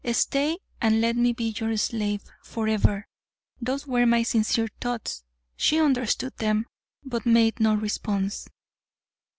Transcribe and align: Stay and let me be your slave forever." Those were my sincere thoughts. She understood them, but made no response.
Stay 0.13 0.57
and 0.81 0.99
let 0.99 1.15
me 1.15 1.31
be 1.31 1.53
your 1.59 1.77
slave 1.77 2.23
forever." 2.41 3.05
Those 3.61 3.85
were 3.85 4.07
my 4.07 4.23
sincere 4.23 4.67
thoughts. 4.81 5.23
She 5.55 5.79
understood 5.79 6.35
them, 6.37 6.65
but 7.05 7.27
made 7.27 7.59
no 7.59 7.75
response. 7.75 8.47